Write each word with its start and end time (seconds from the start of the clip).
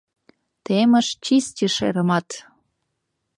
Темыш 0.65 1.07
чисти 1.25 1.65
шерымат! 1.75 2.27